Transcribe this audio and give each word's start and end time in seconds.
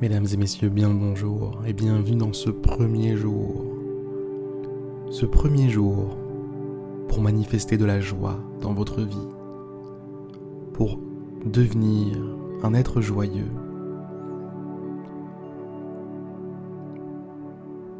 Mesdames 0.00 0.26
et 0.32 0.36
messieurs, 0.36 0.70
bien 0.70 0.88
le 0.88 0.96
bonjour 0.96 1.62
et 1.64 1.72
bienvenue 1.72 2.16
dans 2.16 2.32
ce 2.32 2.50
premier 2.50 3.16
jour. 3.16 3.64
Ce 5.08 5.24
premier 5.24 5.68
jour 5.68 6.16
pour 7.08 7.20
manifester 7.20 7.78
de 7.78 7.84
la 7.84 8.00
joie 8.00 8.40
dans 8.60 8.74
votre 8.74 9.02
vie, 9.02 9.28
pour 10.72 10.98
devenir 11.46 12.18
un 12.64 12.74
être 12.74 13.00
joyeux, 13.00 13.52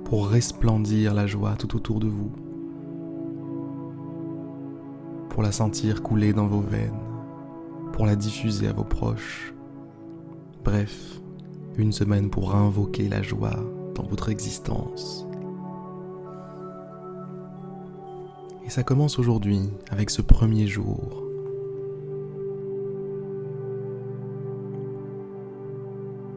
pour 0.02 0.26
resplendir 0.26 1.14
la 1.14 1.28
joie 1.28 1.54
tout 1.56 1.76
autour 1.76 2.00
de 2.00 2.08
vous, 2.08 2.32
pour 5.28 5.44
la 5.44 5.52
sentir 5.52 6.02
couler 6.02 6.32
dans 6.32 6.48
vos 6.48 6.60
veines, 6.60 6.98
pour 7.92 8.04
la 8.04 8.16
diffuser 8.16 8.66
à 8.66 8.72
vos 8.72 8.82
proches. 8.82 9.54
Bref, 10.64 11.20
une 11.76 11.92
semaine 11.92 12.30
pour 12.30 12.54
invoquer 12.54 13.08
la 13.08 13.22
joie 13.22 13.56
dans 13.94 14.04
votre 14.04 14.28
existence. 14.28 15.26
Et 18.64 18.70
ça 18.70 18.82
commence 18.82 19.18
aujourd'hui 19.18 19.60
avec 19.90 20.10
ce 20.10 20.22
premier 20.22 20.66
jour. 20.66 21.22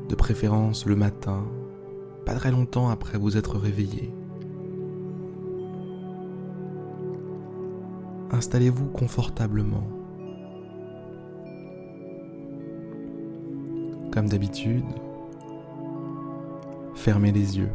De 0.10 0.16
préférence 0.16 0.86
le 0.86 0.96
matin, 0.96 1.46
pas 2.26 2.34
très 2.36 2.52
longtemps 2.52 2.90
après 2.90 3.18
vous 3.18 3.38
être 3.38 3.58
réveillé. 3.58 4.14
Installez-vous 8.32 8.88
confortablement. 8.88 9.88
Comme 14.12 14.28
d'habitude, 14.28 14.86
fermez 16.98 17.32
les 17.32 17.58
yeux. 17.60 17.72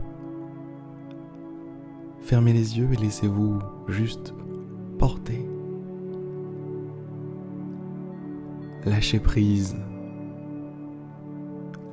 Fermez 2.21 2.53
les 2.53 2.79
yeux 2.79 2.89
et 2.93 2.97
laissez-vous 2.97 3.61
juste 3.89 4.35
porter. 4.99 5.47
Lâchez 8.85 9.21
prise. 9.21 9.77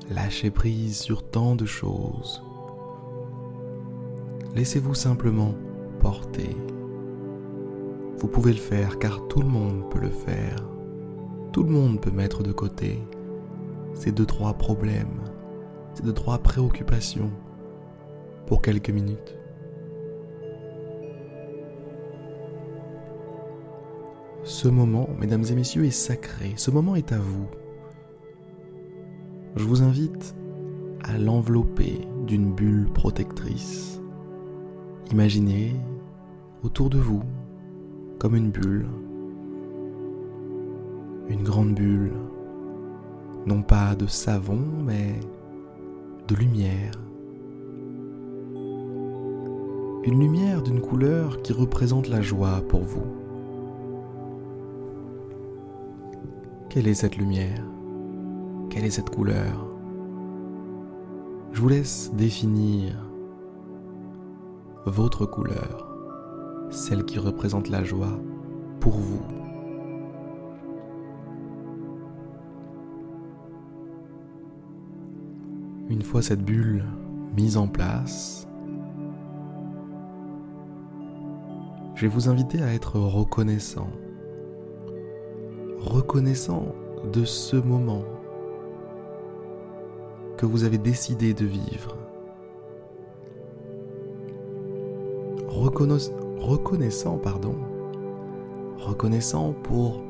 Lâchez 0.10 0.50
prise 0.50 0.98
sur 0.98 1.24
tant 1.30 1.56
de 1.56 1.66
choses. 1.66 2.44
Laissez-vous 4.56 4.96
simplement 4.96 5.54
porter. 6.00 6.58
Vous 8.18 8.28
pouvez 8.28 8.52
le 8.52 8.60
faire 8.60 8.98
car 8.98 9.28
tout 9.28 9.42
le 9.42 9.48
monde 9.48 9.88
peut 9.92 10.02
le 10.02 10.10
faire. 10.10 10.58
Tout 11.54 11.64
le 11.64 11.70
monde 11.70 12.02
peut 12.02 12.12
mettre 12.12 12.42
de 12.42 12.52
côté 12.52 13.00
ces 13.94 14.12
deux 14.12 14.26
trois 14.26 14.54
problèmes, 14.54 15.22
deux 16.04 16.14
trois 16.14 16.38
préoccupations 16.40 17.32
pour 18.46 18.62
quelques 18.62 18.90
minutes. 18.90 19.38
Ce 24.44 24.68
moment, 24.68 25.10
mesdames 25.20 25.44
et 25.50 25.56
messieurs, 25.56 25.86
est 25.86 25.92
sacré. 25.92 26.54
Ce 26.56 26.72
moment 26.72 26.96
est 26.96 27.12
à 27.12 27.18
vous. 27.20 27.48
Je 29.56 29.64
vous 29.64 29.84
invite 29.84 30.36
à 31.04 31.18
l'envelopper 31.18 32.00
d'une 32.26 32.54
bulle 32.54 32.90
protectrice. 32.94 34.02
Imaginez 35.12 35.76
autour 36.64 36.90
de 36.90 36.98
vous 36.98 37.24
comme 38.20 38.36
une 38.36 38.52
bulle, 38.52 38.88
une 41.30 41.44
grande 41.44 41.74
bulle, 41.74 42.12
non 43.46 43.62
pas 43.62 43.96
de 43.96 44.08
savon, 44.08 44.60
mais 44.86 45.20
lumière. 46.36 46.92
Une 50.04 50.20
lumière 50.20 50.62
d'une 50.62 50.82
couleur 50.82 51.42
qui 51.42 51.54
représente 51.54 52.08
la 52.08 52.22
joie 52.22 52.62
pour 52.68 52.82
vous. 52.82 53.06
Quelle 56.70 56.88
est 56.88 56.94
cette 56.94 57.18
lumière? 57.18 57.64
Quelle 58.70 58.86
est 58.86 58.92
cette 58.92 59.10
couleur? 59.10 59.68
Je 61.52 61.62
vous 61.62 61.70
laisse 61.70 62.12
définir 62.14 62.96
votre 64.86 65.26
couleur, 65.26 65.88
celle 66.70 67.06
qui 67.06 67.20
représente 67.20 67.70
la 67.70 67.84
joie 67.84 68.20
pour 68.80 68.94
vous. 68.94 69.39
Une 75.90 76.04
fois 76.04 76.22
cette 76.22 76.44
bulle 76.44 76.84
mise 77.36 77.58
en 77.58 77.68
place, 77.68 78.48
je 81.96 82.02
vais 82.02 82.08
vous 82.08 82.30
inviter 82.30 82.62
à 82.62 82.74
être 82.74 83.00
reconnaissant. 83.00 83.90
Reconnaissant 85.80 86.76
de 87.12 87.26
ce 87.26 87.56
moment 87.56 88.04
que 90.38 90.46
vous 90.46 90.64
avez 90.64 90.78
décidé 90.78 91.34
de 91.34 91.46
vivre. 91.46 91.98
reconnaissant, 95.60 97.18
pardon, 97.18 97.56
reconnaissant 98.78 99.54
pour 99.64 100.02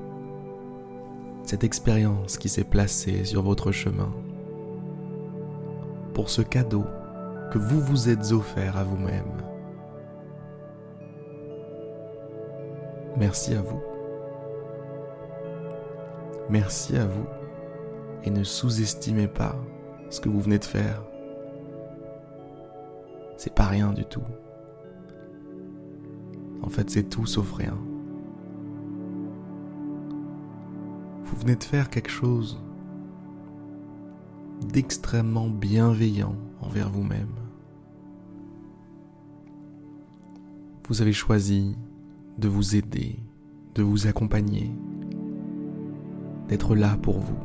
cette 1.43 1.63
expérience 1.63 2.37
qui 2.37 2.49
s'est 2.49 2.63
placée 2.63 3.23
sur 3.23 3.41
votre 3.41 3.71
chemin, 3.71 4.13
pour 6.19 6.29
ce 6.29 6.41
cadeau 6.41 6.83
que 7.49 7.57
vous 7.57 7.79
vous 7.79 8.09
êtes 8.09 8.33
offert 8.33 8.75
à 8.75 8.83
vous-même. 8.83 9.41
Merci 13.15 13.53
à 13.53 13.61
vous. 13.61 13.81
Merci 16.49 16.97
à 16.97 17.05
vous 17.05 17.25
et 18.25 18.31
ne 18.31 18.43
sous-estimez 18.43 19.29
pas 19.29 19.55
ce 20.09 20.19
que 20.19 20.27
vous 20.27 20.41
venez 20.41 20.59
de 20.59 20.65
faire. 20.65 21.01
C'est 23.37 23.55
pas 23.55 23.67
rien 23.67 23.93
du 23.93 24.03
tout. 24.03 24.25
En 26.61 26.67
fait, 26.67 26.89
c'est 26.89 27.03
tout 27.03 27.27
sauf 27.27 27.53
rien. 27.53 27.77
Vous 31.23 31.37
venez 31.37 31.55
de 31.55 31.63
faire 31.63 31.89
quelque 31.89 32.11
chose 32.11 32.61
d'extrêmement 34.67 35.49
bienveillant 35.49 36.35
envers 36.61 36.89
vous-même. 36.89 37.33
Vous 40.87 41.01
avez 41.01 41.13
choisi 41.13 41.75
de 42.37 42.47
vous 42.47 42.75
aider, 42.75 43.17
de 43.75 43.83
vous 43.83 44.07
accompagner, 44.07 44.71
d'être 46.47 46.75
là 46.75 46.97
pour 47.01 47.19
vous. 47.19 47.37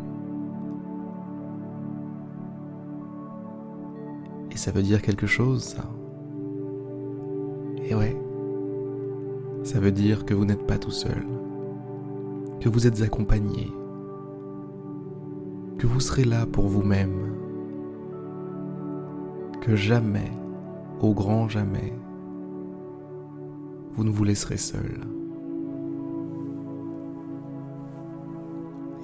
Et 4.51 4.57
ça 4.57 4.71
veut 4.71 4.83
dire 4.83 5.03
quelque 5.03 5.27
chose, 5.27 5.63
ça? 5.63 5.85
Et 7.85 7.95
ouais, 7.95 8.17
ça 9.63 9.79
veut 9.79 9.93
dire 9.93 10.25
que 10.25 10.33
vous 10.33 10.45
n'êtes 10.45 10.67
pas 10.67 10.79
tout 10.79 10.91
seul, 10.91 11.27
que 12.61 12.69
vous 12.69 12.87
êtes 12.87 13.03
accompagné, 13.03 13.71
que 15.79 15.87
vous 15.87 16.01
serez 16.01 16.25
là 16.25 16.47
pour 16.47 16.67
vous-même, 16.69 17.35
que 19.61 19.77
jamais, 19.77 20.31
au 21.01 21.15
grand 21.15 21.49
jamais, 21.49 21.93
vous 23.93 24.05
ne 24.05 24.11
vous 24.11 24.25
laisserez 24.25 24.57
seul. 24.57 25.01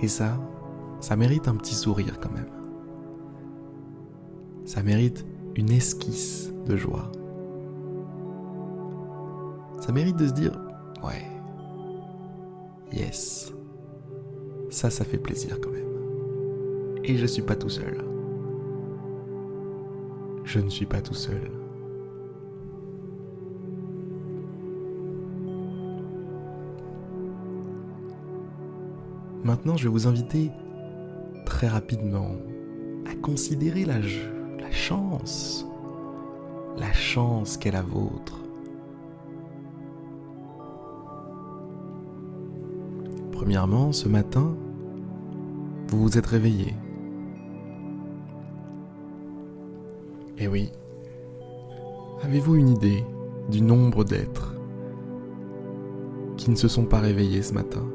Et 0.03 0.09
ça, 0.09 0.39
ça 1.01 1.17
mérite 1.17 1.49
un 1.49 1.57
petit 1.57 1.75
sourire 1.75 2.19
quand 2.21 2.33
même. 2.33 2.49
Ça 4.65 4.83
mérite 4.83 5.27
une 5.57 5.71
esquisse 5.71 6.53
de 6.67 6.77
joie. 6.77 7.11
Ça 9.81 9.93
mérite 9.93 10.17
de 10.17 10.29
se 10.29 10.33
dire, 10.33 10.53
ouais, 11.03 11.27
yes, 12.93 13.53
ça, 14.71 14.91
ça 14.91 15.05
fait 15.05 15.19
plaisir 15.19 15.59
quand 15.61 15.71
même. 15.71 15.90
Et 17.11 17.17
je 17.17 17.27
suis 17.27 17.43
pas 17.43 17.57
tout 17.57 17.69
seul. 17.69 18.05
Je 20.45 20.61
ne 20.61 20.69
suis 20.69 20.87
pas 20.87 21.01
tout 21.01 21.13
seul. 21.13 21.51
Maintenant, 29.43 29.77
je 29.77 29.89
vais 29.89 29.91
vous 29.91 30.07
inviter 30.07 30.53
très 31.47 31.67
rapidement 31.67 32.37
à 33.11 33.17
considérer 33.17 33.85
la, 33.85 33.99
la 33.99 34.71
chance, 34.71 35.67
la 36.79 36.93
chance 36.93 37.57
qu'est 37.57 37.73
la 37.73 37.83
vôtre. 37.83 38.39
Premièrement, 43.33 43.91
ce 43.91 44.07
matin, 44.07 44.55
vous 45.89 46.03
vous 46.03 46.17
êtes 46.17 46.27
réveillé. 46.27 46.77
Eh 50.43 50.49
oui. 50.49 50.73
Avez-vous 52.23 52.57
une 52.57 52.71
idée 52.71 53.05
du 53.51 53.61
nombre 53.61 54.05
d'êtres 54.05 54.55
qui 56.39 56.51
ne 56.51 56.57
se 56.57 56.67
sont 56.67 56.87
pas 56.87 56.99
réveillés 56.99 57.43
ce 57.43 57.53
matin, 57.53 57.87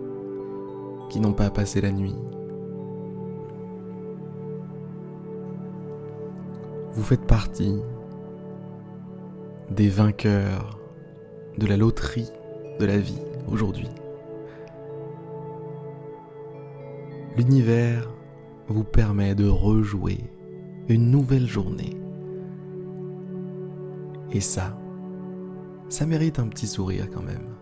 qui 1.10 1.20
n'ont 1.20 1.34
pas 1.34 1.50
passé 1.50 1.82
la 1.82 1.92
nuit? 1.92 2.16
Vous 6.94 7.02
faites 7.02 7.26
partie 7.26 7.82
des 9.72 9.90
vainqueurs 9.90 10.80
de 11.58 11.66
la 11.66 11.78
loterie 11.78 12.30
de 12.80 12.86
la 12.86 13.00
vie 13.00 13.22
aujourd'hui. 13.52 13.90
L'univers 17.38 18.08
vous 18.68 18.84
permet 18.84 19.34
de 19.34 19.48
rejouer 19.48 20.20
une 20.90 21.10
nouvelle 21.10 21.48
journée. 21.48 22.05
Et 24.36 24.42
ça, 24.42 24.78
ça 25.88 26.06
mérite 26.06 26.40
un 26.40 26.48
petit 26.48 26.68
sourire 26.68 27.10
quand 27.10 27.24
même. 27.24 27.56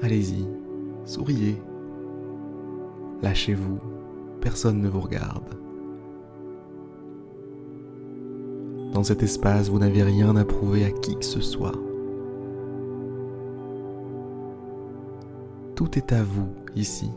Allez-y, 0.00 0.48
souriez. 1.04 1.60
Lâchez-vous, 3.20 3.78
personne 4.40 4.80
ne 4.80 4.88
vous 4.88 5.02
regarde. 5.02 5.58
Dans 8.94 9.04
cet 9.04 9.22
espace, 9.22 9.68
vous 9.68 9.78
n'avez 9.78 10.02
rien 10.02 10.34
à 10.34 10.46
prouver 10.46 10.86
à 10.86 10.90
qui 10.90 11.16
que 11.16 11.24
ce 11.26 11.42
soit. 11.42 11.76
Tout 15.74 15.98
est 15.98 16.14
à 16.14 16.22
vous 16.22 16.48
ici. 16.74 17.10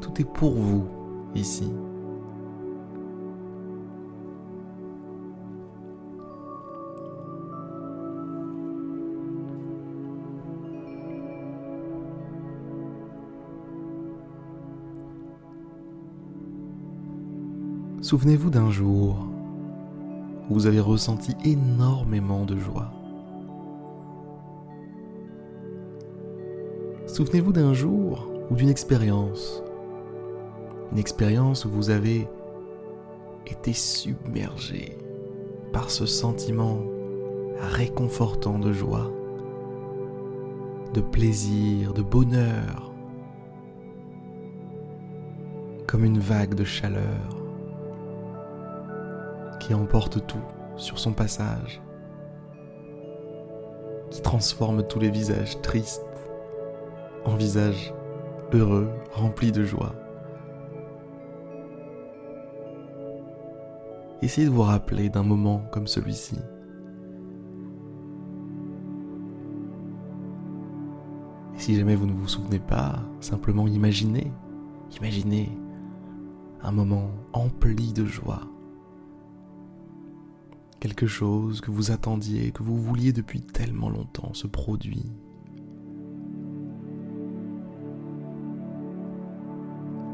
Tout 0.00 0.18
est 0.18 0.32
pour 0.32 0.54
vous 0.54 0.86
ici. 1.34 1.70
Souvenez-vous 18.06 18.50
d'un 18.50 18.70
jour 18.70 19.26
où 20.48 20.54
vous 20.54 20.68
avez 20.68 20.78
ressenti 20.78 21.34
énormément 21.44 22.44
de 22.44 22.56
joie. 22.56 22.92
Souvenez-vous 27.08 27.52
d'un 27.52 27.74
jour 27.74 28.28
ou 28.48 28.54
d'une 28.54 28.68
expérience. 28.68 29.60
Une 30.92 30.98
expérience 30.98 31.64
où 31.64 31.68
vous 31.68 31.90
avez 31.90 32.28
été 33.44 33.72
submergé 33.72 34.96
par 35.72 35.90
ce 35.90 36.06
sentiment 36.06 36.78
réconfortant 37.58 38.60
de 38.60 38.72
joie, 38.72 39.10
de 40.94 41.00
plaisir, 41.00 41.92
de 41.92 42.02
bonheur, 42.02 42.92
comme 45.88 46.04
une 46.04 46.20
vague 46.20 46.54
de 46.54 46.62
chaleur 46.62 47.45
qui 49.66 49.74
emporte 49.74 50.24
tout 50.28 50.44
sur 50.76 50.96
son 50.96 51.12
passage, 51.12 51.82
qui 54.10 54.22
transforme 54.22 54.86
tous 54.86 55.00
les 55.00 55.10
visages 55.10 55.60
tristes 55.60 56.04
en 57.24 57.34
visages 57.34 57.92
heureux, 58.52 58.88
remplis 59.12 59.50
de 59.50 59.64
joie. 59.64 59.92
Essayez 64.22 64.46
de 64.46 64.52
vous 64.52 64.62
rappeler 64.62 65.08
d'un 65.08 65.24
moment 65.24 65.64
comme 65.72 65.88
celui-ci. 65.88 66.38
Et 71.56 71.58
si 71.58 71.74
jamais 71.74 71.96
vous 71.96 72.06
ne 72.06 72.12
vous 72.12 72.28
souvenez 72.28 72.60
pas, 72.60 73.00
simplement 73.18 73.66
imaginez, 73.66 74.30
imaginez 74.96 75.50
un 76.62 76.70
moment 76.70 77.10
empli 77.32 77.92
de 77.92 78.04
joie 78.06 78.42
quelque 80.86 81.08
chose 81.08 81.60
que 81.60 81.72
vous 81.72 81.90
attendiez, 81.90 82.52
que 82.52 82.62
vous 82.62 82.76
vouliez 82.76 83.12
depuis 83.12 83.40
tellement 83.40 83.90
longtemps 83.90 84.32
se 84.34 84.46
produit. 84.46 85.10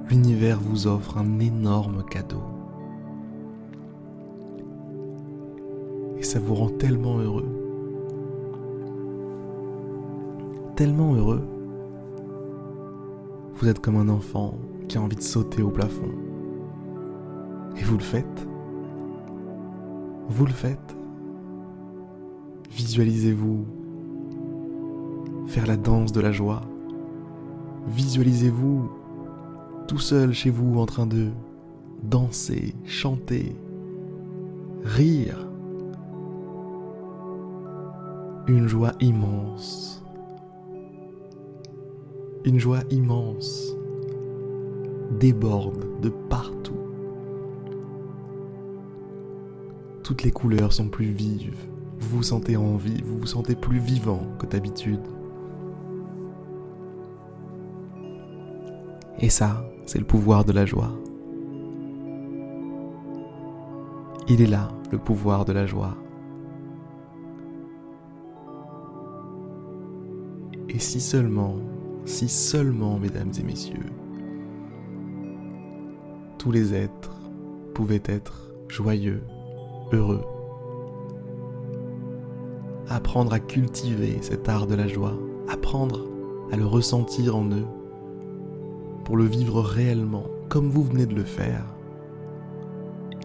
L'univers 0.08 0.58
vous 0.58 0.86
offre 0.86 1.19
un 1.19 1.40
énorme 1.40 2.02
cadeau. 2.10 2.42
Et 6.16 6.22
ça 6.22 6.40
vous 6.40 6.54
rend 6.54 6.70
tellement 6.70 7.19
heureux. 7.19 7.48
Tellement 10.74 11.14
heureux. 11.14 11.46
Vous 13.56 13.69
êtes 13.69 13.80
comme 13.80 13.96
un 13.96 14.08
enfant 14.08 14.54
qui 14.88 14.96
a 14.96 15.02
envie 15.02 15.16
de 15.16 15.22
sauter 15.22 15.60
au 15.60 15.70
plafond. 15.70 16.12
Et 17.76 17.84
vous 17.84 17.98
le 17.98 18.02
faites 18.02 18.51
vous 20.32 20.46
le 20.46 20.52
faites. 20.52 20.96
Visualisez-vous 22.70 23.67
faire 25.46 25.67
la 25.67 25.76
danse 25.76 26.12
de 26.12 26.20
la 26.20 26.32
joie. 26.32 26.62
Visualisez-vous 27.88 28.90
tout 29.87 29.99
seul 29.99 30.32
chez 30.32 30.49
vous 30.49 30.79
en 30.79 30.87
train 30.87 31.06
de 31.06 31.29
danser, 32.02 32.75
chanter, 32.84 33.55
rire. 34.82 35.46
Une 38.49 38.67
joie 38.67 38.93
immense. 39.00 40.02
Une 42.44 42.58
joie 42.58 42.81
immense 42.90 43.76
déborde 45.20 46.00
de 46.00 46.08
partout. 46.08 46.81
Toutes 50.02 50.25
les 50.25 50.32
couleurs 50.32 50.72
sont 50.72 50.88
plus 50.88 51.06
vives. 51.06 51.56
Vous 52.00 52.16
vous 52.16 52.22
sentez 52.22 52.56
en 52.56 52.76
vie, 52.76 53.00
vous 53.04 53.19
vous 53.19 53.26
sentez 53.26 53.54
plus 53.54 53.78
vivant 53.78 54.22
que 54.38 54.46
d'habitude. 54.46 55.00
Et 59.20 59.31
ça, 59.31 59.65
c'est 59.86 60.00
le 60.00 60.05
pouvoir 60.05 60.44
de 60.44 60.53
la 60.53 60.67
joie. 60.67 60.93
Il 64.29 64.41
est 64.41 64.46
là, 64.46 64.69
le 64.91 64.98
pouvoir 64.98 65.44
de 65.44 65.53
la 65.53 65.67
joie. 65.67 65.96
Et 70.69 70.79
si 70.79 71.00
seulement, 71.00 71.56
si 72.05 72.29
seulement, 72.29 72.98
mesdames 72.98 73.32
et 73.38 73.43
messieurs, 73.43 73.93
tous 76.38 76.50
les 76.50 76.74
êtres 76.74 77.20
pouvaient 77.74 78.03
être 78.06 78.53
joyeux 78.69 79.22
heureux. 79.93 80.25
Apprendre 82.89 83.32
à 83.32 83.39
cultiver 83.39 84.19
cet 84.20 84.49
art 84.49 84.67
de 84.67 84.75
la 84.75 84.89
joie, 84.89 85.17
apprendre 85.49 86.06
à 86.51 86.56
le 86.56 86.67
ressentir 86.67 87.37
en 87.37 87.46
eux, 87.51 87.67
pour 89.05 89.17
le 89.17 89.25
vivre 89.25 89.61
réellement, 89.61 90.25
comme 90.49 90.70
vous 90.70 90.82
venez 90.82 91.06
de 91.06 91.15
le 91.15 91.25
faire. 91.25 91.65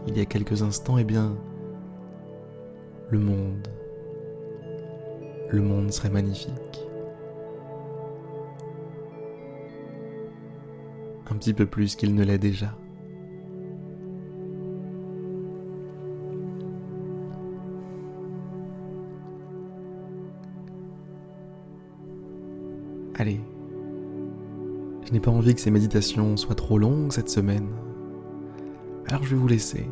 Il 0.07 0.17
y 0.17 0.21
a 0.21 0.25
quelques 0.25 0.63
instants, 0.63 0.97
eh 0.97 1.03
bien, 1.03 1.35
le 3.09 3.19
monde, 3.19 3.67
le 5.49 5.61
monde 5.61 5.91
serait 5.91 6.09
magnifique. 6.09 6.87
Un 11.29 11.35
petit 11.35 11.53
peu 11.53 11.65
plus 11.65 11.95
qu'il 11.95 12.15
ne 12.15 12.23
l'est 12.23 12.37
déjà. 12.37 12.73
Allez, 23.19 23.41
je 25.07 25.11
n'ai 25.11 25.19
pas 25.19 25.31
envie 25.31 25.55
que 25.55 25.61
ces 25.61 25.71
méditations 25.71 26.37
soient 26.37 26.53
trop 26.53 26.77
longues 26.77 27.11
cette 27.11 27.29
semaine. 27.29 27.67
Alors 29.07 29.23
je 29.23 29.29
vais 29.31 29.41
vous 29.41 29.47
laisser. 29.47 29.89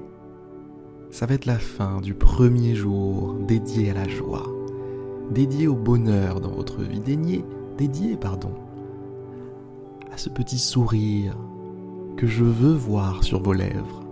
Ça 1.10 1.25
va 1.25 1.34
être 1.34 1.48
la 1.48 1.58
fin 1.58 2.01
du 2.01 2.13
premier 2.13 2.75
jour 2.75 3.34
dédié 3.48 3.89
à 3.89 3.94
la 3.96 4.08
joie, 4.08 4.46
dédié 5.32 5.67
au 5.67 5.74
bonheur 5.74 6.39
dans 6.39 6.51
votre 6.51 6.84
vie, 6.84 7.00
dédié, 7.00 7.44
dédié 7.79 8.15
pardon, 8.15 8.51
à 10.12 10.17
ce 10.17 10.29
petit 10.29 10.60
sourire 10.60 11.36
que 12.17 12.27
je 12.27 12.44
veux 12.44 12.75
voir 12.75 13.24
sur 13.24 13.41
vos 13.41 13.53
lèvres, 13.53 14.03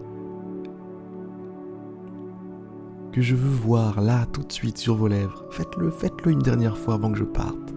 que 3.12 3.22
je 3.22 3.36
veux 3.36 3.55
voir 3.55 4.01
là 4.01 4.25
tout 4.34 4.41
de 4.41 4.51
suite 4.51 4.79
sur 4.79 4.96
vos 4.96 5.08
lèvres. 5.08 5.46
Faites-le, 5.51 5.91
faites-le 5.91 6.32
une 6.32 6.39
dernière 6.39 6.79
fois 6.79 6.96
avant 6.96 7.12
que 7.12 7.20
je 7.20 7.24
parte. 7.25 7.75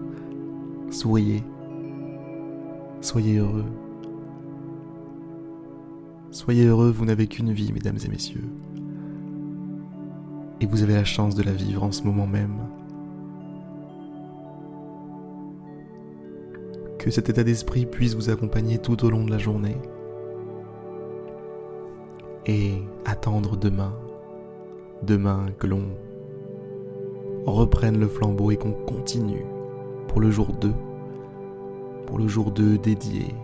Souriez. 0.89 1.43
Soyez 3.01 3.37
heureux. 3.37 3.65
Soyez 6.31 6.65
heureux, 6.65 6.91
vous 6.91 7.05
n'avez 7.05 7.27
qu'une 7.27 7.51
vie, 7.51 7.73
mesdames 7.73 7.97
et 8.03 8.07
messieurs. 8.07 8.43
Et 10.61 10.65
vous 10.65 10.83
avez 10.83 10.93
la 10.93 11.03
chance 11.03 11.35
de 11.35 11.43
la 11.43 11.51
vivre 11.51 11.83
en 11.83 11.91
ce 11.91 12.03
moment 12.03 12.25
même. 12.25 12.55
Que 16.97 17.11
cet 17.11 17.29
état 17.29 17.43
d'esprit 17.43 17.85
puisse 17.85 18.15
vous 18.15 18.29
accompagner 18.29 18.77
tout 18.77 19.03
au 19.05 19.09
long 19.09 19.25
de 19.25 19.31
la 19.31 19.37
journée. 19.37 19.77
Et 22.45 22.75
attendre 23.05 23.57
demain, 23.57 23.93
demain 25.03 25.47
que 25.59 25.67
l'on 25.67 25.83
reprenne 27.45 27.99
le 27.99 28.07
flambeau 28.07 28.51
et 28.51 28.57
qu'on 28.57 28.71
continue 28.71 29.43
pour 30.07 30.21
le 30.21 30.31
jour 30.31 30.53
2, 30.53 30.73
pour 32.05 32.17
le 32.17 32.27
jour 32.27 32.51
2 32.51 32.77
dédié 32.77 33.35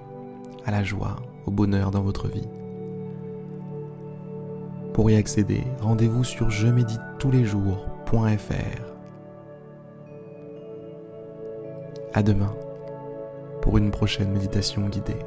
à 0.66 0.72
la 0.72 0.84
joie, 0.84 1.18
au 1.46 1.52
bonheur 1.52 1.92
dans 1.92 2.02
votre 2.02 2.28
vie. 2.28 2.48
Pour 4.94 5.10
y 5.10 5.16
accéder, 5.16 5.64
rendez-vous 5.82 6.24
sur 6.24 6.50
je 6.50 6.68
médite 6.68 7.02
tous 7.20 7.32
les 7.32 7.46
jours.fr. 7.46 8.82
À 12.14 12.22
demain 12.22 12.54
pour 13.62 13.78
une 13.78 13.92
prochaine 13.92 14.32
méditation 14.32 14.88
guidée. 14.88 15.18